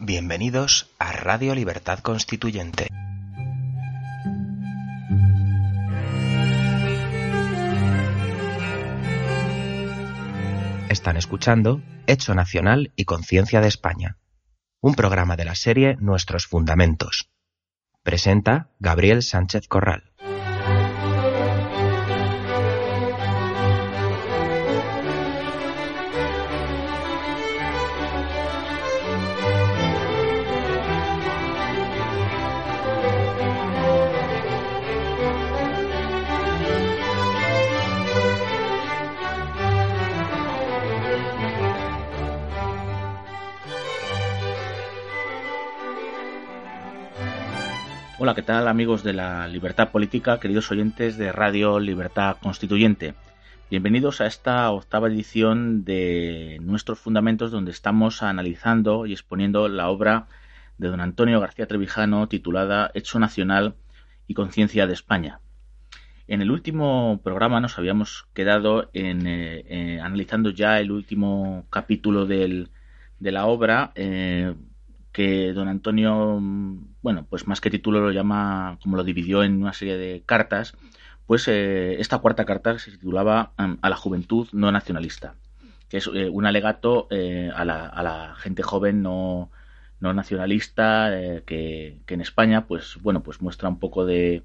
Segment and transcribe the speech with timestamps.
[0.00, 2.86] Bienvenidos a Radio Libertad Constituyente.
[10.88, 14.18] Están escuchando Hecho Nacional y Conciencia de España,
[14.80, 17.32] un programa de la serie Nuestros Fundamentos.
[18.04, 20.07] Presenta Gabriel Sánchez Corral.
[48.38, 53.14] ¿Qué tal amigos de la Libertad Política, queridos oyentes de Radio Libertad Constituyente?
[53.68, 60.28] Bienvenidos a esta octava edición de Nuestros Fundamentos donde estamos analizando y exponiendo la obra
[60.78, 63.74] de don Antonio García Trevijano titulada Hecho Nacional
[64.28, 65.40] y Conciencia de España.
[66.28, 72.24] En el último programa nos habíamos quedado en, eh, eh, analizando ya el último capítulo
[72.24, 72.68] de
[73.18, 74.54] la obra, eh,
[75.12, 76.38] que don Antonio,
[77.02, 80.74] bueno, pues más que título lo llama, como lo dividió en una serie de cartas,
[81.26, 85.34] pues eh, esta cuarta carta se titulaba um, A la juventud no nacionalista,
[85.88, 89.50] que es eh, un alegato eh, a, la, a, la, gente joven no,
[90.00, 91.10] no nacionalista
[91.44, 94.42] que, que, en España, pues bueno, pues muestra un poco de,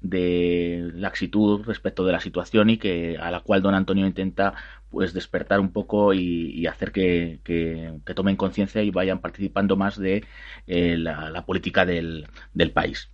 [0.00, 4.54] de laxitud respecto de la situación y que a la cual don Antonio intenta
[4.90, 10.24] pues despertar un poco y, hacer que, que, tomen conciencia y vayan participando más de
[10.66, 13.10] eh, la, política del, del país.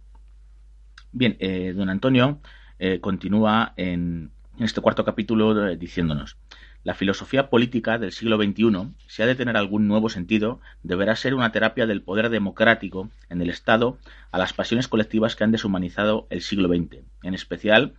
[1.13, 2.41] Bien, eh, don Antonio
[2.79, 6.37] eh, continúa en, este cuarto capítulo diciéndonos
[6.85, 11.35] la filosofía política del siglo XXI, si ha de tener algún nuevo sentido, deberá ser
[11.35, 13.99] una terapia del poder democrático en el Estado
[14.33, 17.95] a las pasiones colectivas que han deshumanizado el siglo XX, en especial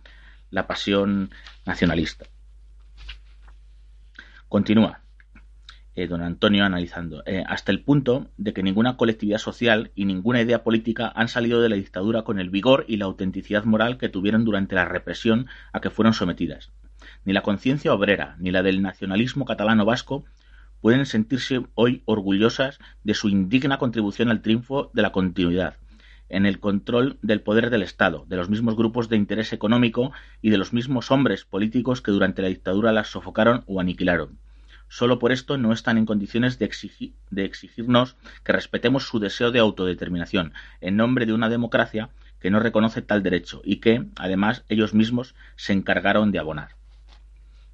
[0.50, 1.30] la pasión
[1.64, 2.26] nacionalista.
[4.54, 5.00] Continúa
[5.96, 10.40] eh, don Antonio analizando, eh, hasta el punto de que ninguna colectividad social y ninguna
[10.40, 14.08] idea política han salido de la dictadura con el vigor y la autenticidad moral que
[14.08, 16.70] tuvieron durante la represión a que fueron sometidas
[17.24, 20.24] ni la conciencia obrera, ni la del nacionalismo catalano vasco
[20.80, 25.78] pueden sentirse hoy orgullosas de su indigna contribución al triunfo de la continuidad,
[26.28, 30.12] en el control del poder del Estado, de los mismos grupos de interés económico
[30.42, 34.38] y de los mismos hombres políticos que durante la dictadura las sofocaron o aniquilaron.
[34.94, 36.70] Solo por esto no están en condiciones de,
[37.30, 42.60] de exigirnos que respetemos su deseo de autodeterminación, en nombre de una democracia que no
[42.60, 46.76] reconoce tal derecho y que, además, ellos mismos se encargaron de abonar.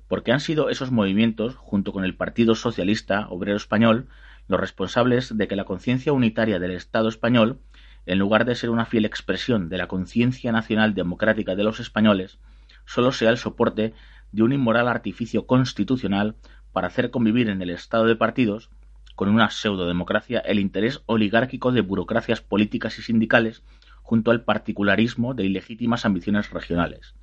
[0.08, 4.08] Porque han sido esos movimientos, junto con el Partido Socialista Obrero Español,
[4.48, 7.58] los responsables de que la conciencia unitaria del Estado español,
[8.06, 12.38] en lugar de ser una fiel expresión de la conciencia nacional democrática de los españoles,
[12.86, 13.92] solo sea el soporte
[14.32, 16.36] de un inmoral artificio constitucional
[16.72, 18.70] para hacer convivir en el Estado de partidos,
[19.14, 23.62] con una pseudodemocracia, el interés oligárquico de burocracias políticas y sindicales,
[24.02, 27.14] junto al particularismo de ilegítimas ambiciones regionales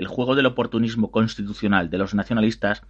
[0.00, 2.82] el juego del oportunismo constitucional de los nacionalistas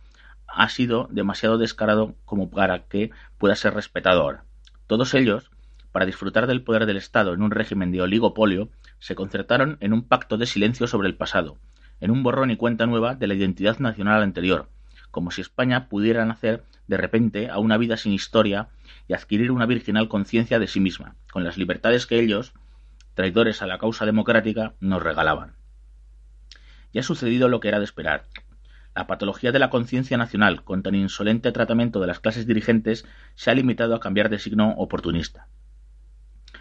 [0.47, 4.44] ha sido demasiado descarado como para que pueda ser respetado ahora.
[4.87, 5.50] Todos ellos,
[5.91, 8.69] para disfrutar del poder del Estado en un régimen de oligopolio,
[9.00, 11.59] se concertaron en un pacto de silencio sobre el pasado,
[12.00, 14.69] en un borrón y cuenta nueva de la identidad nacional anterior,
[15.10, 18.69] como si España pudiera nacer de repente a una vida sin historia
[19.09, 22.52] y adquirir una virginal conciencia de sí misma, con las libertades que ellos,
[23.14, 25.55] traidores a la causa democrática, nos regalaban.
[26.93, 28.26] Y ha sucedido lo que era de esperar.
[28.94, 33.50] La patología de la conciencia nacional, con tan insolente tratamiento de las clases dirigentes, se
[33.50, 35.46] ha limitado a cambiar de signo oportunista.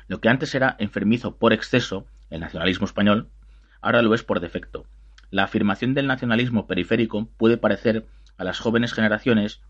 [0.08, 3.30] Lo que antes era enfermizo por exceso, el nacionalismo español,
[3.82, 4.86] ahora lo es por defecto.
[5.32, 8.08] La afirmación del nacionalismo periférico puede parecer
[8.40, 9.62] a las jóvenes generaciones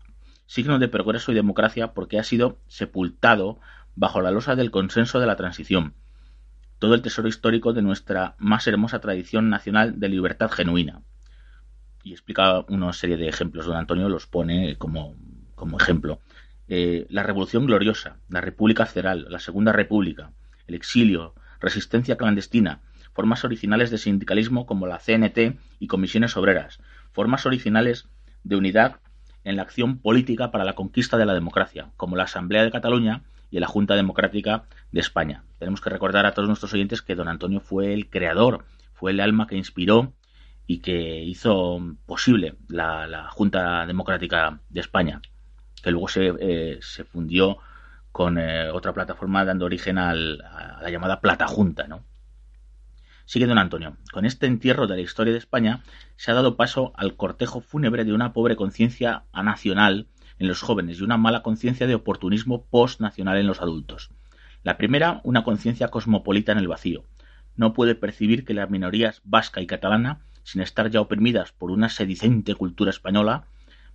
[0.46, 3.60] signo de progreso y democracia porque ha sido sepultado
[3.94, 5.94] bajo la losa del consenso de la transición,
[6.78, 11.02] todo el tesoro histórico de nuestra más hermosa tradición nacional de libertad genuina.
[12.02, 13.66] Y explica una serie de ejemplos.
[13.66, 15.14] Don Antonio los pone como,
[15.54, 16.20] como ejemplo.
[16.68, 20.32] eh, la Revolución Gloriosa, la República Federal, la Segunda República,
[20.66, 22.80] el exilio, resistencia clandestina,
[23.12, 26.80] formas originales de sindicalismo como la CNT y comisiones obreras,
[27.12, 28.08] formas originales
[28.44, 28.96] de unidad
[29.44, 33.22] en la acción política para la conquista de la democracia, como la Asamblea de Cataluña
[33.50, 35.44] y la Junta Democrática de España.
[35.58, 39.20] Tenemos que recordar a todos nuestros oyentes que don Antonio fue el creador, fue el
[39.20, 40.12] alma que inspiró
[40.66, 45.20] y que hizo posible la, Junta Democrática de España,
[45.82, 47.58] que luego se, eh, se fundió
[48.12, 52.04] con eh, otra plataforma dando origen a la llamada Plata Junta, ¿no?
[53.30, 53.96] Sigue don Antonio.
[54.12, 55.84] Con este entierro de la historia de España
[56.16, 60.08] se ha dado paso al cortejo fúnebre de una pobre conciencia nacional
[60.40, 64.10] en los jóvenes y una mala conciencia de oportunismo post-nacional en los adultos.
[64.64, 67.04] La primera, una conciencia cosmopolita en el vacío.
[67.54, 71.88] No puede percibir que las minorías vasca y catalana, sin estar ya oprimidas por una
[71.88, 73.44] sedicente cultura española,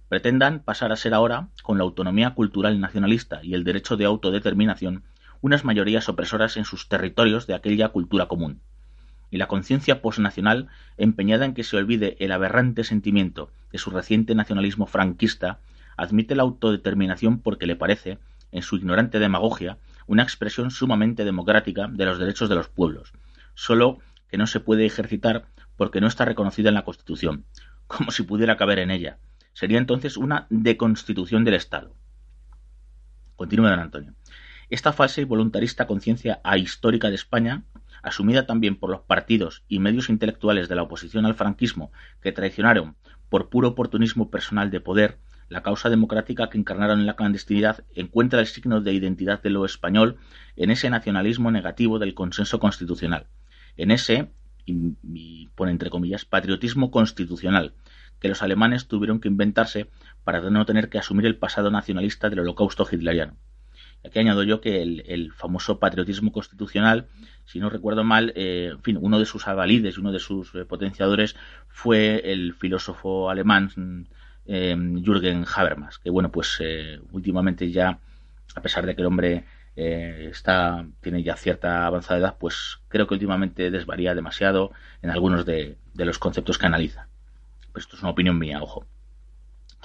[0.08, 5.04] pretendan pasar a ser ahora, con la autonomía cultural nacionalista y el derecho de autodeterminación,
[5.42, 8.62] unas mayorías opresoras en sus territorios de aquella cultura común
[9.36, 14.34] y la conciencia posnacional, empeñada en que se olvide el aberrante sentimiento de su reciente
[14.34, 15.60] nacionalismo franquista,
[15.98, 18.18] admite la autodeterminación porque le parece,
[18.54, 19.78] en su ignorante demagogia,
[20.08, 23.12] una expresión sumamente democrática de los derechos de los pueblos,
[23.56, 24.00] solo
[24.30, 27.44] que no se puede ejercitar porque no está reconocida en la Constitución,
[27.88, 29.18] como si pudiera caber en ella.
[29.52, 31.94] Sería entonces una deconstitución del Estado.
[33.36, 34.14] Continúa don Antonio.
[34.70, 37.64] Esta falsa y voluntarista conciencia ahistórica de España
[38.06, 41.92] asumida también por los partidos y medios intelectuales de la oposición al franquismo
[42.22, 42.96] que traicionaron
[43.30, 45.18] por puro oportunismo personal de poder
[45.50, 49.66] la causa democrática que encarnaron en la clandestinidad encuentra el signo de identidad de lo
[49.66, 50.18] español
[50.56, 53.28] en ese nacionalismo negativo del consenso constitucional,
[53.76, 54.32] en ese,
[54.66, 57.74] y, pone entre comillas, patriotismo constitucional,
[58.20, 59.90] que los alemanes tuvieron que inventarse
[60.24, 63.36] para no tener que asumir el pasado nacionalista del holocausto hitleriano.
[64.06, 67.08] Aquí añado yo que el, famoso patriotismo constitucional,
[67.46, 70.66] si no recuerdo mal, eh, en fin, uno de sus avalides, uno de sus eh,
[70.66, 71.36] potenciadores
[71.70, 74.08] fue el filósofo alemán
[74.46, 76.60] eh, Jürgen Habermas, que bueno, pues
[77.12, 78.00] últimamente ya,
[78.56, 83.16] a pesar de que el hombre está tiene ya cierta avanzada edad, pues creo que
[83.16, 84.72] últimamente desvaría demasiado
[85.02, 87.08] en algunos de, de los conceptos que analiza.
[87.74, 88.86] Pues esto es una opinión mía, ojo.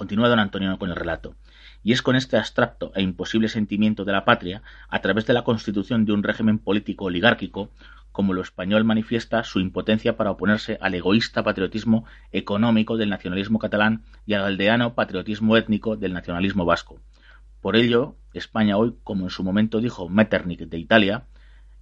[0.01, 1.35] Continúa don Antonio con el relato
[1.83, 5.43] y es con este abstracto e imposible sentimiento de la patria, a través de la
[5.43, 7.69] constitución de un régimen político oligárquico,
[8.11, 14.01] como lo español manifiesta su impotencia para oponerse al egoísta patriotismo económico del nacionalismo catalán
[14.25, 16.99] y al aldeano patriotismo étnico del nacionalismo vasco.
[17.61, 21.25] Por ello, España hoy, como en su momento dijo Metternich de Italia,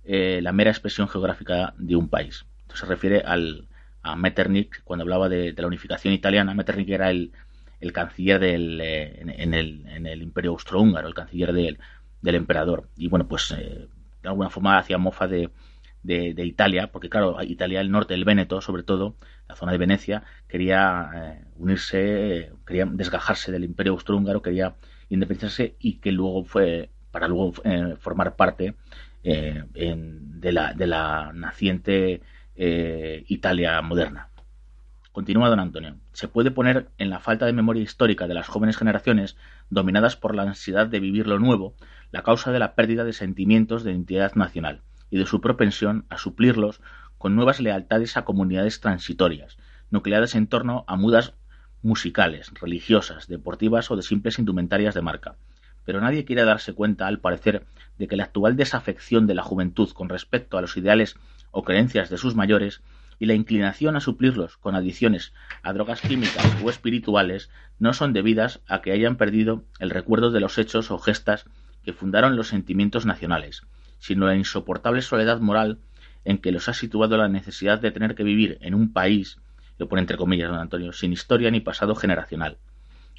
[0.04, 2.46] eh, la mera expresión geográfica de un país.
[2.64, 3.70] Esto se refiere al,
[4.02, 6.54] a Metternich cuando hablaba de la unificación italiana.
[6.54, 7.32] Metternich era el,
[7.80, 11.80] el canciller del, eh, en, el, en, el, imperio austrohúngaro, el canciller del,
[12.22, 12.90] del emperador.
[12.98, 13.88] Y bueno, pues eh,
[14.22, 15.50] de alguna forma hacía mofa de,
[16.04, 19.16] de, Italia, porque claro, Italia, el norte del Véneto, sobre todo,
[19.48, 24.76] la zona de Venecia, quería eh, unirse, quería desgajarse del imperio austrohúngaro, quería
[25.10, 27.54] independizarse y que luego fue, para luego
[28.00, 28.76] formar parte
[29.24, 32.22] de, la, de la naciente
[32.56, 34.30] Italia moderna.
[35.20, 35.98] Continúa don Antonio.
[36.14, 39.36] Se puede poner en la falta de memoria histórica de las jóvenes generaciones,
[39.70, 41.76] dominadas por la ansiedad de vivir lo nuevo,
[42.14, 44.80] la causa de la pérdida de sentimientos de identidad nacional
[45.10, 46.80] y de su propensión a suplirlos
[47.18, 49.58] con nuevas lealtades a comunidades transitorias,
[49.92, 51.34] nucleadas en torno a mudas
[51.82, 55.36] musicales, religiosas, deportivas o de simples indumentarias de marca.
[55.84, 57.66] Pero nadie quiere darse cuenta, al parecer,
[57.98, 61.18] de que la actual desafección de la juventud con respecto a los ideales
[61.52, 62.82] o creencias de sus mayores
[63.20, 68.62] y la inclinación a suplirlos con adiciones a drogas químicas o espirituales no son debidas
[68.68, 71.46] a que hayan perdido el recuerdo de los hechos o gestas
[71.84, 73.64] que fundaron los sentimientos nacionales,
[74.00, 75.80] sino la insoportable soledad moral
[76.24, 79.38] en que los ha situado la necesidad de tener que vivir en un país,
[79.78, 82.58] lo pone entre comillas don Antonio, sin historia ni pasado generacional,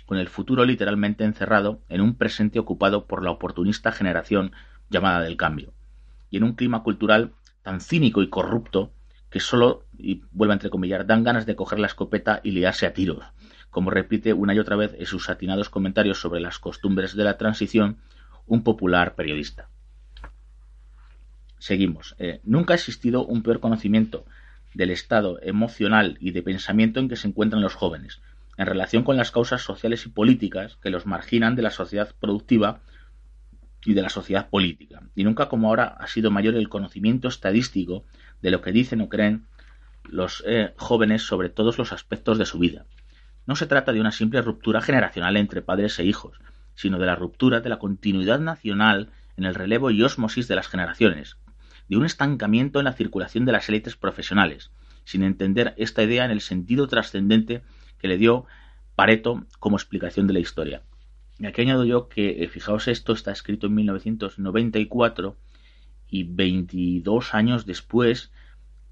[0.06, 4.52] con el futuro literalmente encerrado en un presente ocupado por la oportunista generación
[4.88, 5.72] llamada del cambio,
[6.30, 8.92] y en un clima cultural tan cínico y corrupto
[9.30, 12.92] que solo, y vuelvo a entrecomillar, dan ganas de coger la escopeta y liarse a
[12.92, 13.24] tiros,
[13.70, 17.38] como repite una y otra vez en sus atinados comentarios sobre las costumbres de la
[17.38, 17.98] transición
[18.46, 19.68] un popular periodista.
[21.58, 22.16] Seguimos.
[22.18, 24.24] Eh, nunca ha existido un peor conocimiento
[24.74, 28.20] del estado emocional y de pensamiento en que se encuentran los jóvenes,
[28.56, 32.80] en relación con las causas sociales y políticas que los marginan de la sociedad productiva
[33.84, 35.02] y de la sociedad política.
[35.14, 38.04] Y nunca como ahora ha sido mayor el conocimiento estadístico
[38.42, 39.46] de lo que dicen o creen
[40.04, 42.86] los eh, jóvenes sobre todos los aspectos de su vida.
[43.46, 46.40] No se trata de una simple ruptura generacional entre padres e hijos,
[46.74, 50.68] sino de la ruptura de la continuidad nacional en el relevo y ósmosis de las
[50.68, 51.36] generaciones,
[51.88, 54.70] de un estancamiento en la circulación de las élites profesionales,
[55.04, 57.62] sin entender esta idea en el sentido trascendente
[57.98, 58.46] que le dio
[58.94, 60.82] Pareto como explicación de la historia.
[61.38, 65.36] Y aquí añado yo que, eh, fijaos, esto está escrito en 1994
[66.10, 68.32] y 22 años después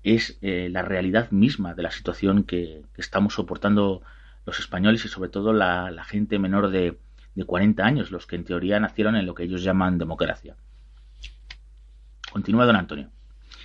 [0.02, 4.02] es eh, la realidad misma de la situación que, estamos soportando
[4.46, 6.98] los españoles y sobre todo la, gente menor de,
[7.34, 10.56] de 40 años, los que en teoría nacieron en lo que ellos llaman democracia.
[12.30, 13.10] Continúa don Antonio.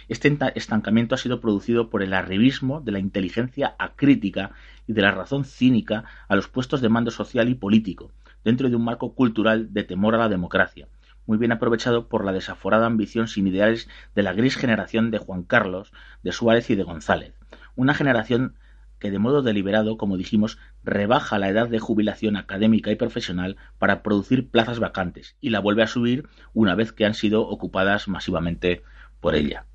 [0.10, 4.51] Este estancamiento ha sido producido por el arribismo de la inteligencia acrítica
[4.86, 8.12] y de la razón cínica a los puestos de mando social y político,
[8.43, 10.88] dentro de un marco cultural de temor a la democracia,
[11.25, 15.44] muy bien aprovechado por la desaforada ambición sin ideales de la gris generación de Juan
[15.44, 15.92] Carlos,
[16.24, 17.34] de Suárez y de González,
[17.75, 18.56] una generación
[19.03, 24.01] que de modo deliberado, como dijimos, rebaja la edad de jubilación académica y profesional para
[24.01, 28.82] producir plazas vacantes y la vuelve a subir una vez que han sido ocupadas masivamente
[29.20, 29.65] por ella.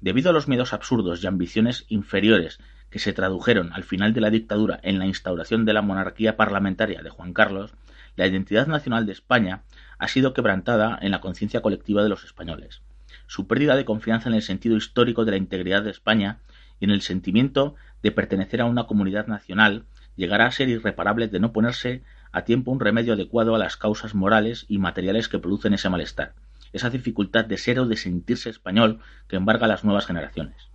[0.00, 2.58] Debido a los miedos absurdos y ambiciones inferiores
[2.90, 7.02] que se tradujeron al final de la dictadura en la instauración de la monarquía parlamentaria
[7.02, 7.74] de Juan Carlos,
[8.16, 9.62] la identidad nacional de España
[10.00, 12.80] ha sido quebrantada en la conciencia colectiva de los españoles.
[13.26, 16.38] Su pérdida de confianza en el sentido histórico de la integridad de España
[16.80, 19.84] y en el sentimiento de pertenecer a una comunidad nacional
[20.16, 22.02] llegará a ser irreparable de no ponerse
[22.32, 26.32] a tiempo un remedio adecuado a las causas morales y materiales que producen ese malestar,
[26.72, 30.70] esa dificultad de ser o de sentirse español que embarga a las nuevas generaciones.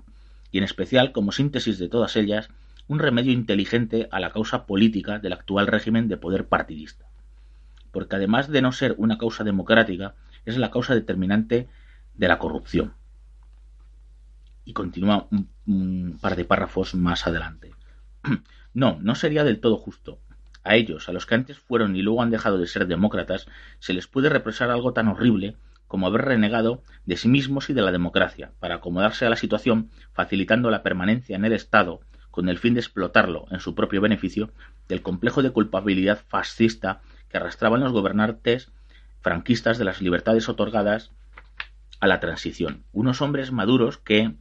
[0.51, 2.49] Y en especial, como síntesis de todas ellas,
[2.87, 7.07] un remedio inteligente a la causa política del actual régimen de poder partidista.
[7.95, 11.69] Porque además de no ser una causa democrática, es la causa determinante
[12.13, 12.93] de la corrupción
[14.65, 17.71] y continúa un, par de párrafos más adelante.
[18.73, 20.19] No, no sería del todo justo.
[20.65, 23.47] A ellos, a los que antes fueron y luego han dejado de ser demócratas,
[23.79, 25.55] se les puede represar algo tan horrible
[25.87, 29.91] como haber renegado de sí mismos y de la democracia, para acomodarse a la situación,
[30.11, 34.51] facilitando la permanencia en el Estado, con el fin de explotarlo en su propio beneficio,
[34.89, 38.71] del complejo de culpabilidad fascista que arrastraban los gobernantes
[39.21, 41.11] franquistas de las libertades otorgadas
[41.99, 42.83] a la transición.
[42.93, 44.35] Unos hombres maduros que,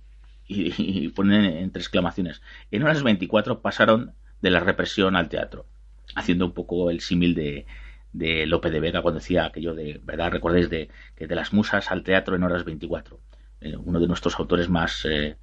[0.46, 2.42] y, ponen entre exclamaciones.
[2.70, 5.66] En horas 24 pasaron de la represión al teatro,
[6.14, 7.66] haciendo un poco el símil de,
[8.12, 10.32] de Lope de Vega cuando decía aquello de, ¿verdad?
[10.32, 13.20] Recordáis de que de las musas al teatro en horas 24.
[13.60, 15.36] Eh, uno de nuestros autores más, eh,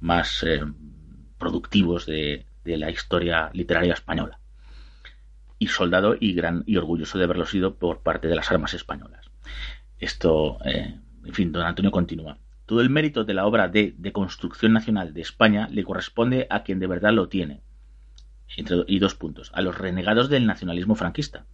[0.00, 0.60] más eh,
[1.38, 4.38] productivos de, de, la historia literaria española.
[5.62, 9.30] Y soldado y, gran, y orgulloso de haberlo sido por parte de las armas españolas.
[10.00, 12.38] Esto, en fin, don Antonio continúa.
[12.66, 16.64] Todo el mérito de la obra de, de construcción nacional de España le corresponde a
[16.64, 17.60] quien de verdad lo tiene.
[18.56, 19.52] y dos puntos.
[19.54, 21.46] A los renegados del nacionalismo franquista.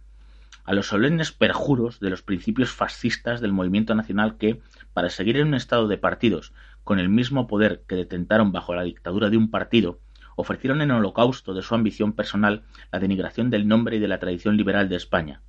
[0.63, 4.59] A los solemnes perjuros de los principios fascistas del movimiento nacional que,
[4.91, 6.51] para seguir en un estado de partidos
[6.83, 9.99] con el mismo poder que detentaron bajo la dictadura de un partido,
[10.39, 14.55] ofrecieron en holocausto de su ambición personal la denigración del nombre y de la tradición
[14.55, 15.41] liberal de España,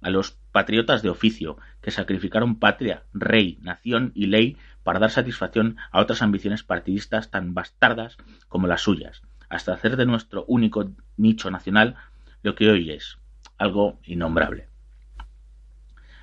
[0.00, 5.76] a los patriotas de oficio, que sacrificaron patria, rey, nación y ley para dar satisfacción
[5.92, 8.16] a otras ambiciones partidistas tan bastardas
[8.48, 11.94] como las suyas, hasta hacer de nuestro único nicho nacional
[12.42, 13.18] lo que hoy es,
[13.58, 14.66] algo innombrable.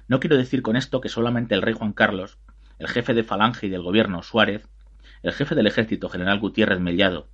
[0.10, 2.38] No quiero decir con esto que solamente el rey Juan Carlos,
[2.80, 4.68] el jefe de Falange y del gobierno Suárez,
[5.24, 7.30] el jefe del ejército general Gutiérrez Mellado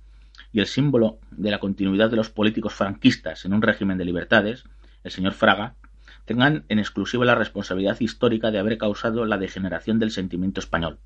[0.52, 4.64] y el símbolo de la continuidad de los políticos franquistas en un régimen de libertades,
[5.04, 5.74] el señor Fraga,
[6.24, 10.98] tengan en exclusiva la responsabilidad histórica de haber causado la degeneración del sentimiento español,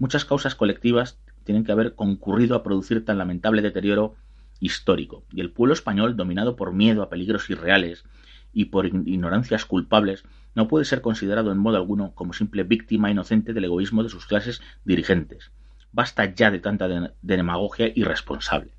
[0.00, 4.16] Muchas causas colectivas tienen que haber concurrido a producir tan lamentable deterioro
[4.58, 8.04] histórico, y el pueblo español, dominado por miedo a peligros irreales
[8.50, 13.52] y por ignorancias culpables, no puede ser considerado en modo alguno como simple víctima inocente
[13.52, 15.52] del egoísmo de sus clases dirigentes.
[15.92, 16.88] Basta ya de tanta
[17.22, 18.72] demagogia irresponsable.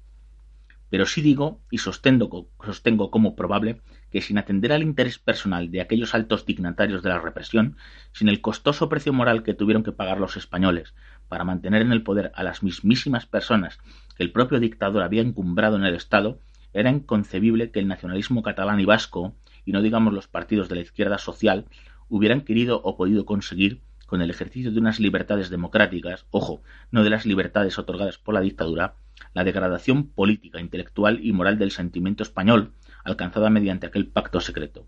[0.89, 5.79] Pero sí digo y sostengo, sostengo como probable que sin atender al interés personal de
[5.79, 7.77] aquellos altos dignatarios de la represión,
[8.11, 10.93] sin el costoso precio moral que tuvieron que pagar los españoles
[11.29, 13.79] para mantener en el poder a las mismísimas personas
[14.17, 16.39] que el propio dictador había encumbrado en el Estado,
[16.73, 20.81] era inconcebible que el nacionalismo catalán y vasco, y no digamos los partidos de la
[20.81, 21.65] izquierda social,
[22.09, 23.79] hubieran querido o podido conseguir,
[24.11, 28.41] con el ejercicio de unas libertades democráticas, ojo, no de las libertades otorgadas por la
[28.41, 28.95] dictadura,
[29.33, 32.73] la degradación política, intelectual y moral del sentimiento español,
[33.05, 34.85] alcanzada mediante aquel pacto secreto,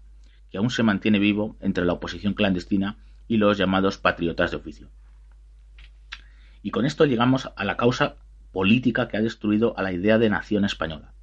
[0.52, 2.98] que aún se mantiene vivo entre la oposición clandestina
[3.30, 4.90] y los llamados patriotas de oficio.
[6.62, 8.18] Y con esto llegamos a la causa
[8.52, 11.14] política que ha destruido a la idea de nación española,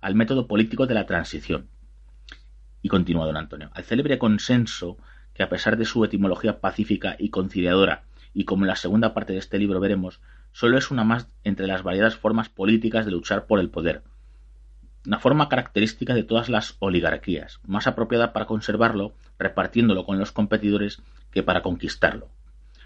[0.00, 1.68] al método político de la transición.
[2.82, 3.70] Y continúa don Antonio.
[3.72, 4.98] Al célebre consenso
[5.36, 9.34] que a pesar de su etimología pacífica y conciliadora, y como en la segunda parte
[9.34, 10.20] de este libro veremos,
[10.52, 14.02] solo es una más entre las variadas formas políticas de luchar por el poder.
[15.06, 21.02] Una forma característica de todas las oligarquías, más apropiada para conservarlo, repartiéndolo con los competidores,
[21.30, 22.30] que para conquistarlo.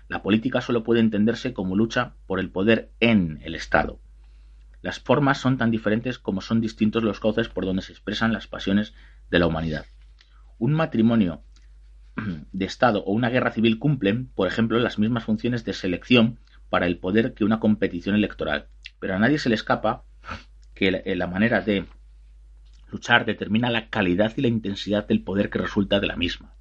[0.08, 4.00] La política solo puede entenderse como lucha por el poder en el Estado.
[4.82, 8.48] Las formas son tan diferentes como son distintos los cauces por donde se expresan las
[8.48, 8.92] pasiones
[9.30, 9.86] de la humanidad.
[10.58, 11.42] Un matrimonio
[12.52, 16.38] de Estado o una guerra civil cumplen, por ejemplo, las mismas funciones de selección
[16.68, 18.68] para el poder que una competición electoral.
[18.98, 20.04] Pero a nadie se le escapa
[20.74, 21.86] que la manera de
[22.90, 26.54] luchar determina la calidad y la intensidad del poder que resulta de la misma.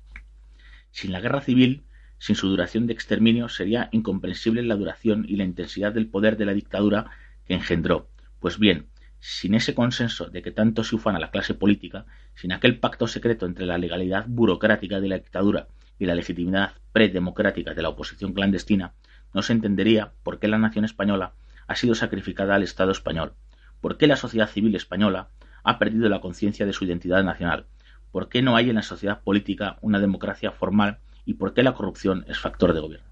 [0.91, 1.83] Sin la guerra civil,
[2.17, 6.45] sin su duración de exterminio, sería incomprensible la duración y la intensidad del poder de
[6.45, 7.11] la dictadura
[7.45, 8.09] que engendró.
[8.39, 8.87] Pues bien,
[9.19, 13.45] sin ese consenso de que tanto se ufana la clase política, sin aquel pacto secreto
[13.45, 18.93] entre la legalidad burocrática de la dictadura y la legitimidad predemocrática de la oposición clandestina,
[19.33, 21.33] no se entendería por qué la nación española
[21.67, 23.33] ha sido sacrificada al Estado español,
[23.81, 25.29] por qué la sociedad civil española
[25.63, 27.65] ha perdido la conciencia de su identidad nacional,
[28.11, 31.73] por qué no hay en la sociedad política una democracia formal y por qué la
[31.73, 33.07] corrupción es factor de gobierno.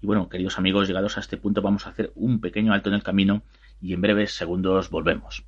[0.00, 2.94] Y bueno, queridos amigos, llegados a este punto vamos a hacer un pequeño alto en
[2.94, 3.42] el camino
[3.82, 5.44] y en breves segundos volvemos.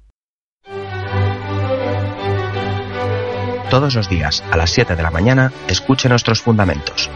[3.70, 7.10] Todos los días a las 7 de la mañana escuche nuestros fundamentos.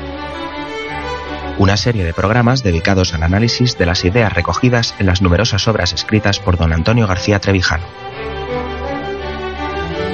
[1.58, 5.92] Una serie de programas dedicados al análisis de las ideas recogidas en las numerosas obras
[5.92, 7.84] escritas por don Antonio García Trevijano.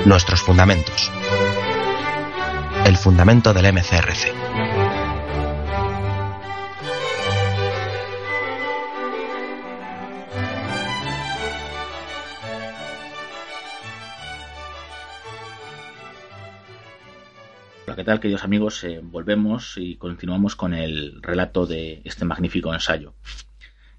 [0.07, 1.11] Nuestros fundamentos.
[2.85, 4.33] El fundamento del MCRC.
[18.05, 18.85] ¿Qué tal, queridos amigos?
[18.85, 23.15] Eh, volvemos y continuamos con el relato de este magnífico ensayo.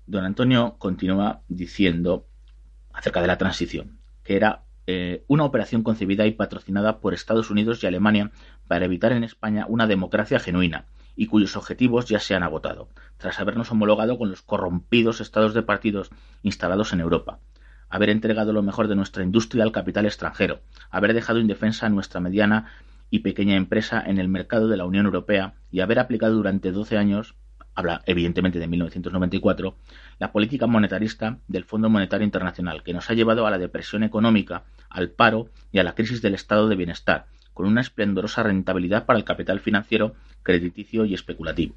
[0.05, 2.27] Don Antonio continúa diciendo
[2.94, 7.81] acerca de la transición, que era eh, una operación concebida y patrocinada por Estados Unidos
[7.81, 8.29] y Alemania
[8.68, 13.39] para evitar en España una democracia genuina y cuyos objetivos ya se han agotado, tras
[13.39, 16.11] habernos homologado con los corrompidos estados de partidos
[16.44, 17.39] instalados en Europa,
[17.89, 20.59] haber entregado lo mejor de nuestra industria al capital extranjero,
[20.91, 22.72] haber dejado indefensa nuestra mediana
[23.09, 26.98] y pequeña empresa en el mercado de la Unión Europea y haber aplicado durante 12
[26.98, 27.35] años,
[27.74, 29.75] habla evidentemente de 1994,
[30.20, 34.63] la política monetarista del Fondo Monetario Internacional, que nos ha llevado a la depresión económica,
[34.89, 39.20] al paro y a la crisis del estado de bienestar, con una esplendorosa rentabilidad para
[39.20, 41.75] el capital financiero, crediticio y especulativo.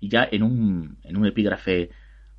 [0.00, 1.90] Y ya en un, en un epígrafe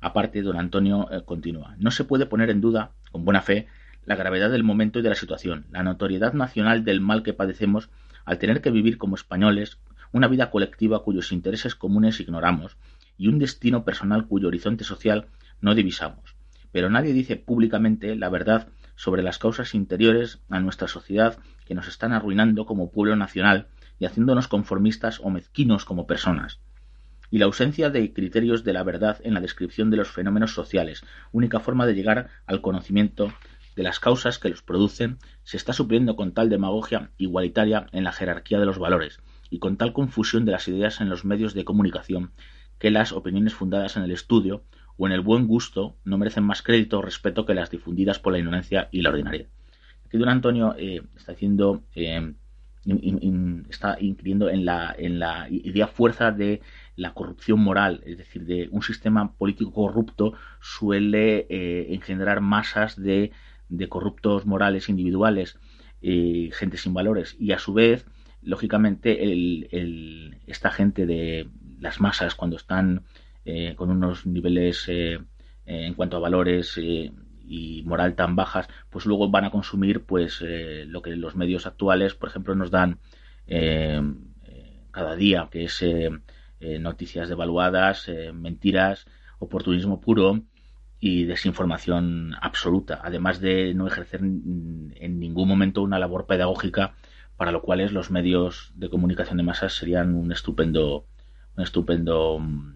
[0.02, 1.76] aparte, don Antonio eh, continúa.
[1.78, 3.68] No se puede poner en duda, con buena fe,
[4.04, 7.90] la gravedad del momento y de la situación, la notoriedad nacional del mal que padecemos
[8.24, 9.78] al tener que vivir como españoles
[10.12, 12.76] una vida colectiva cuyos intereses comunes ignoramos
[13.16, 15.26] y un destino personal cuyo horizonte social
[15.60, 16.36] no divisamos.
[16.72, 21.88] Pero nadie dice públicamente la verdad sobre las causas interiores a nuestra sociedad que nos
[21.88, 26.60] están arruinando como pueblo nacional y haciéndonos conformistas o mezquinos como personas.
[27.30, 31.02] Y la ausencia de criterios de la verdad en la descripción de los fenómenos sociales,
[31.30, 33.32] única forma de llegar al conocimiento
[33.76, 38.12] de las causas que los producen se está supliendo con tal demagogia igualitaria en la
[38.12, 41.64] jerarquía de los valores y con tal confusión de las ideas en los medios de
[41.64, 42.32] comunicación
[42.78, 44.64] que las opiniones fundadas en el estudio
[44.96, 48.32] o en el buen gusto no merecen más crédito o respeto que las difundidas por
[48.32, 49.46] la ignorancia y la ordinaria.
[50.06, 52.34] Aquí don Antonio eh, está haciendo eh,
[53.68, 56.60] está incluyendo en la, en la idea fuerza de
[56.96, 63.30] la corrupción moral, es decir, de un sistema político corrupto suele eh, engendrar masas de
[63.68, 65.58] de corruptos morales individuales,
[66.00, 68.06] y gente sin valores, y a su vez,
[68.42, 71.48] lógicamente, el, esta gente de
[71.80, 73.04] las masas, cuando están
[73.44, 75.18] eh, con unos niveles eh,
[75.66, 77.12] en cuanto a valores eh,
[77.44, 82.14] y moral tan bajas, pues luego van a consumir pues lo que los medios actuales,
[82.14, 82.98] por ejemplo, nos dan
[84.90, 85.84] cada día, que es
[86.80, 89.06] noticias devaluadas, mentiras,
[89.38, 90.40] oportunismo puro,
[91.04, 96.94] y desinformación absoluta, además de no ejercer en ningún momento una labor pedagógica,
[97.36, 101.04] para lo cual los medios de comunicación de masas serían un estupendo,
[101.56, 102.74] un estupendo mm,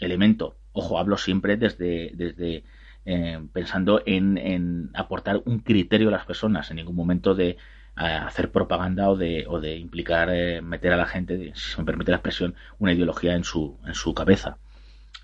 [0.00, 0.58] elemento.
[0.72, 2.64] Ojo, hablo siempre desde, desde
[3.06, 7.56] eh, pensando en, aportar un criterio a las personas, en ningún momento de
[7.94, 12.10] hacer propaganda o de, o de implicar eh, meter a la gente, si me permite
[12.10, 14.58] la expresión, una ideología en su, en su cabeza.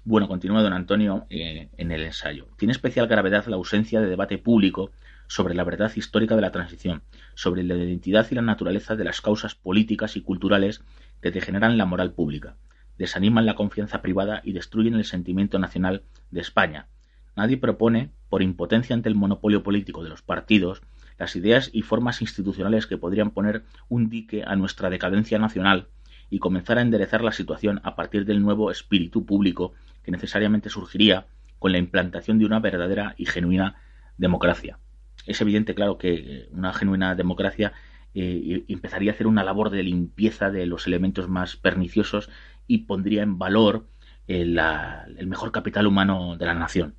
[0.04, 2.48] Bueno, continúa don Antonio eh, en el ensayo.
[2.58, 4.90] Tiene especial gravedad la ausencia de debate público
[5.28, 7.02] sobre la verdad histórica de la transición,
[7.34, 10.82] sobre la identidad y la naturaleza de las causas políticas y culturales
[11.20, 12.56] que degeneran la moral pública,
[12.98, 16.88] desaniman la confianza privada y destruyen el sentimiento nacional de España.
[17.36, 20.82] Nadie propone, por impotencia ante el monopolio político de los partidos,
[21.16, 25.86] las ideas y formas institucionales que podrían poner un dique a nuestra decadencia nacional
[26.28, 31.26] y comenzar a enderezar la situación a partir del nuevo espíritu público que necesariamente surgiría
[31.58, 33.76] con la implantación de una verdadera y genuina
[34.18, 34.78] democracia.
[35.26, 37.72] Es evidente, claro, que eh, una genuina democracia
[38.14, 42.28] eh, empezaría a hacer una labor de limpieza de los elementos más perniciosos
[42.66, 43.86] y pondría en valor
[44.28, 46.94] eh, el mejor capital humano de la nación.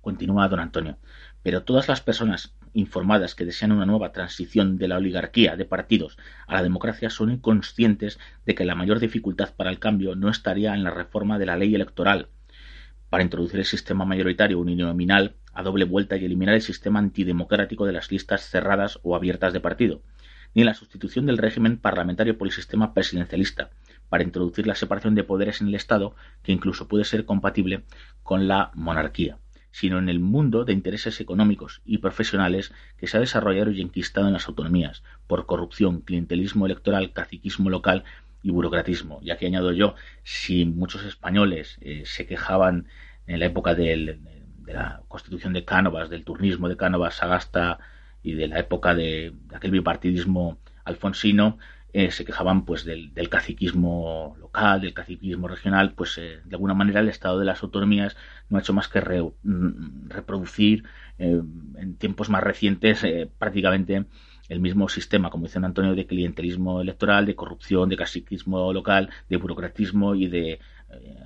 [0.00, 0.98] Continúa don Antonio.
[1.42, 6.18] Pero todas las personas informadas que desean una nueva transición de la oligarquía de partidos
[6.46, 10.74] a la democracia son inconscientes de que la mayor dificultad para el cambio no estaría
[10.74, 12.28] en la reforma de la ley electoral.
[13.08, 17.92] Para introducir el sistema mayoritario uninominal a doble vuelta y eliminar el sistema antidemocrático de
[17.92, 20.02] las listas cerradas o abiertas de partido,
[20.54, 23.70] ni en la sustitución del régimen parlamentario por el sistema presidencialista,
[24.10, 27.84] para introducir la separación de poderes en el Estado, que incluso puede ser compatible
[28.22, 29.38] con la monarquía
[29.78, 34.26] sino en el mundo de intereses económicos y profesionales que se ha desarrollado y enquistado
[34.26, 38.02] en las autonomías, por corrupción, clientelismo electoral, caciquismo local
[38.42, 39.18] y burocratismo.
[39.20, 42.86] Y aquí añado yo, si muchos españoles eh, se quejaban
[43.26, 44.18] en la época de
[44.66, 47.78] la constitución de Cánovas, del turnismo de Cánovas, Sagasta
[48.22, 51.58] y de la época de aquel bipartidismo alfonsino,
[51.92, 57.00] eh, se quejaban pues del, caciquismo local, del caciquismo regional, pues eh, de alguna manera
[57.00, 58.16] el Estado de las autonomías
[58.50, 60.84] no ha hecho más que mm, reproducir
[61.18, 61.40] eh,
[61.76, 63.02] en tiempos más recientes
[63.38, 64.04] prácticamente
[64.48, 69.38] el mismo sistema, como dice Antonio, de clientelismo electoral, de corrupción, de caciquismo local, de
[69.38, 70.60] burocratismo y de,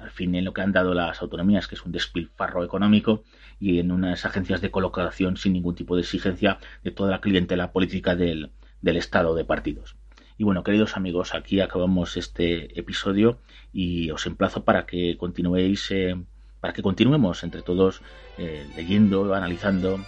[0.01, 3.25] al fin, en lo que han dado las autonomías, que es un despilfarro económico
[3.59, 7.73] y en unas agencias de colocación sin ningún tipo de exigencia de toda la clientela
[7.73, 9.96] política del, del Estado de partidos.
[10.40, 13.37] Y bueno, queridos amigos, aquí acabamos este episodio
[13.74, 16.16] y os emplazo para que continuéis, eh,
[16.61, 18.00] para que continuemos entre todos
[18.38, 20.00] eh, leyendo, analizando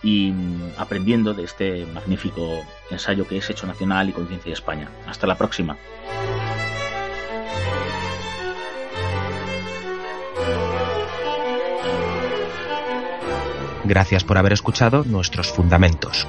[0.00, 4.88] y mm, aprendiendo de este magnífico ensayo que es Hecho Nacional y Conciencia de España.
[5.08, 5.76] Hasta la próxima.
[13.82, 16.28] Gracias por haber escuchado nuestros fundamentos.